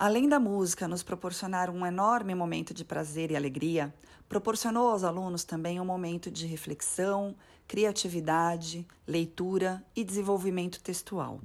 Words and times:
Além 0.00 0.30
da 0.30 0.40
música 0.40 0.88
nos 0.88 1.02
proporcionar 1.02 1.68
um 1.68 1.84
enorme 1.84 2.34
momento 2.34 2.72
de 2.72 2.86
prazer 2.86 3.30
e 3.30 3.36
alegria, 3.36 3.92
proporcionou 4.30 4.88
aos 4.88 5.04
alunos 5.04 5.44
também 5.44 5.78
um 5.78 5.84
momento 5.84 6.30
de 6.30 6.46
reflexão, 6.46 7.36
criatividade, 7.68 8.88
leitura 9.06 9.84
e 9.94 10.02
desenvolvimento 10.02 10.80
textual. 10.80 11.38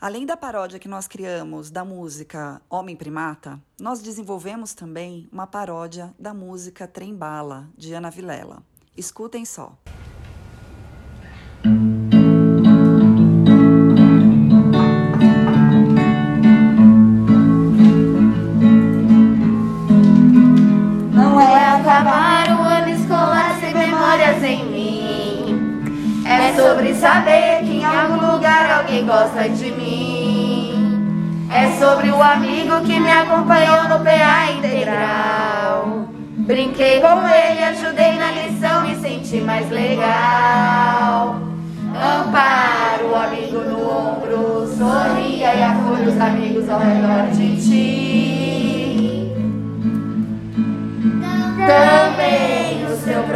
Além 0.00 0.26
da 0.26 0.36
paródia 0.36 0.80
que 0.80 0.88
nós 0.88 1.06
criamos 1.06 1.70
da 1.70 1.84
música 1.84 2.60
Homem 2.68 2.96
Primata, 2.96 3.62
nós 3.80 4.02
desenvolvemos 4.02 4.74
também 4.74 5.28
uma 5.30 5.46
paródia 5.46 6.12
da 6.18 6.34
música 6.34 6.88
Trem 6.88 7.14
Bala, 7.14 7.70
de 7.78 7.94
Ana 7.94 8.10
Vilela. 8.10 8.60
Escutem 8.96 9.44
só. 9.44 9.78
sobre 11.62 11.95
saber 26.96 27.60
que 27.62 27.78
em 27.78 27.84
algum 27.84 28.32
lugar 28.32 28.78
alguém 28.78 29.06
gosta 29.06 29.48
de 29.48 29.70
mim. 29.72 31.46
É 31.52 31.70
sobre 31.78 32.10
o 32.10 32.20
amigo 32.20 32.80
que 32.80 32.98
me 32.98 33.10
acompanhou 33.10 33.84
no 33.84 34.00
PA 34.00 34.50
integral. 34.56 36.08
Brinquei 36.38 37.00
com 37.00 37.26
ele, 37.26 37.62
ajudei 37.64 38.12
na 38.18 38.32
lição, 38.32 38.82
me 38.82 38.96
senti 38.96 39.40
mais 39.40 39.70
legal. 39.70 41.36
Amparo 41.94 43.10
o 43.10 43.14
amigo 43.14 43.58
no 43.60 43.90
ombro, 43.90 44.66
sorria 44.76 45.54
e 45.54 45.62
acolho 45.62 46.08
os 46.08 46.20
amigos 46.20 46.68
ao 46.68 46.80
redor 46.80 47.30
de 47.32 47.56
ti. 47.56 48.35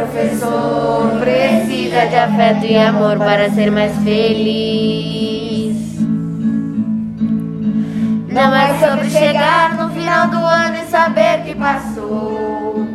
Professor 0.01 1.19
precisa 1.19 2.07
de 2.07 2.15
afeto 2.15 2.65
e 2.65 2.75
amor 2.75 3.17
para 3.17 3.51
ser 3.51 3.69
mais 3.69 3.95
feliz. 3.97 5.77
Não 8.29 8.55
é 8.55 8.79
sobre 8.79 9.09
chegar 9.09 9.77
no 9.77 9.89
final 9.91 10.27
do 10.29 10.37
ano 10.37 10.77
e 10.77 10.89
saber 10.89 11.43
que 11.43 11.53
passou. 11.53 12.87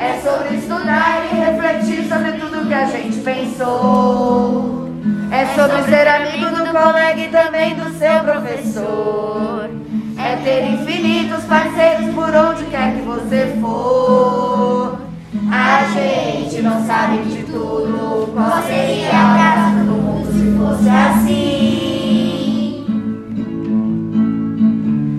É 0.00 0.18
sobre 0.20 0.56
estudar 0.56 1.22
e 1.30 1.36
refletir 1.36 2.08
sobre 2.08 2.32
tudo 2.32 2.66
que 2.66 2.74
a 2.74 2.86
gente 2.86 3.18
pensou. 3.18 4.88
É 5.30 5.46
sobre 5.54 5.82
ser 5.84 6.08
amigo 6.08 6.46
do 6.56 6.72
colega 6.72 7.20
e 7.20 7.28
também 7.28 7.74
do 7.76 7.88
seu 7.96 8.20
professor. 8.20 9.70
É 10.18 10.36
ter 10.42 10.64
infinitos 10.72 11.44
parceiros 11.44 12.12
por 12.14 12.34
onde 12.34 12.64
quer 12.64 12.94
que 12.94 13.02
você 13.02 13.56
for. 13.60 15.02
A 15.50 15.84
gente 15.84 16.31
não 16.62 16.84
sabe 16.86 17.18
de 17.24 17.42
tudo. 17.42 18.30
Qual 18.32 18.62
seria 18.62 19.08
a 19.08 19.34
graça 19.34 19.84
do 19.84 19.92
mundo 19.92 20.32
se 20.32 20.56
fosse 20.56 20.88
assim? 20.88 21.82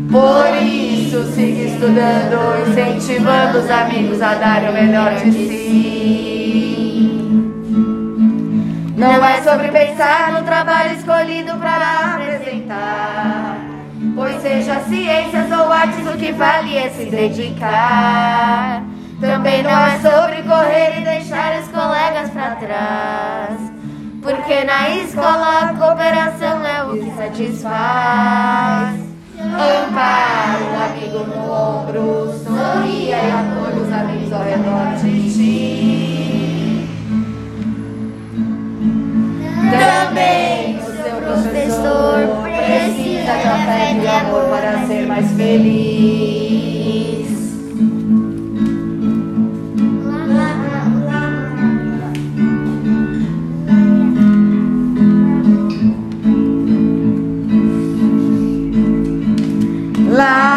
Por 0.09 0.55
isso, 0.63 1.23
siga 1.33 1.63
estudando, 1.63 2.69
incentivando 2.69 3.59
os 3.59 3.69
amigos 3.69 4.21
a 4.21 4.35
darem 4.35 4.69
o 4.69 4.73
melhor 4.73 5.15
de 5.15 5.31
si. 5.31 6.33
Não 8.95 9.25
é 9.25 9.41
sobre 9.41 9.67
pensar 9.69 10.31
no 10.31 10.43
trabalho 10.43 10.93
escolhido 10.95 11.57
para 11.57 12.15
apresentar. 12.15 13.57
Pois 14.15 14.41
seja 14.41 14.79
ciências 14.81 15.51
ou 15.51 15.71
artes, 15.71 16.07
o 16.07 16.17
que 16.17 16.31
vale 16.31 16.77
é 16.77 16.89
se 16.89 17.05
dedicar. 17.05 18.92
Também 19.23 19.63
não 19.63 19.71
é 19.71 19.99
sobre 19.99 20.43
correr 20.43 20.99
e 20.99 21.03
deixar 21.05 21.57
os 21.57 21.69
colegas 21.69 22.29
para 22.31 22.55
trás. 22.55 23.57
Porque 24.21 24.65
na 24.65 24.89
escola 24.89 25.59
a 25.61 25.73
cooperação 25.73 26.65
é 26.65 26.83
o 26.83 26.91
que 26.91 27.09
satisfaz. 27.15 28.99
Amparo 29.39 30.65
um 30.65 30.83
amigo 30.83 31.19
no 31.19 31.51
ombro, 31.51 32.33
sorria 32.43 33.15
e 33.15 33.31
acolhe 33.31 33.79
os 33.79 33.93
amigos 33.93 34.33
ao 34.33 34.43
redor 34.43 34.95
de 35.01 35.33
ti. 35.33 36.89
Também 39.71 40.79
o 40.79 40.83
seu 41.01 41.15
professor 41.21 42.17
precisa 42.57 43.33
de 43.37 43.47
afeto 43.47 44.03
e 44.03 44.07
amor 44.07 44.49
para 44.49 44.85
ser 44.85 45.07
mais 45.07 45.31
feliz. 45.31 46.32
Lá. 60.13 60.52